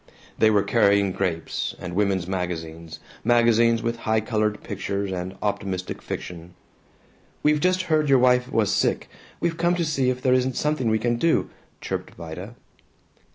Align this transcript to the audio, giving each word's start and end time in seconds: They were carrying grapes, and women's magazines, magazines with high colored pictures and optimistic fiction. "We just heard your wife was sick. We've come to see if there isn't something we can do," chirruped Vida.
They 0.39 0.49
were 0.49 0.63
carrying 0.63 1.11
grapes, 1.11 1.75
and 1.77 1.93
women's 1.93 2.25
magazines, 2.25 2.99
magazines 3.23 3.83
with 3.83 3.97
high 3.97 4.19
colored 4.21 4.63
pictures 4.63 5.11
and 5.11 5.35
optimistic 5.43 6.01
fiction. 6.01 6.55
"We 7.43 7.59
just 7.59 7.83
heard 7.83 8.09
your 8.09 8.17
wife 8.17 8.51
was 8.51 8.73
sick. 8.73 9.09
We've 9.39 9.57
come 9.57 9.75
to 9.75 9.85
see 9.85 10.09
if 10.09 10.19
there 10.23 10.33
isn't 10.33 10.55
something 10.57 10.89
we 10.89 10.97
can 10.97 11.17
do," 11.17 11.51
chirruped 11.81 12.15
Vida. 12.15 12.55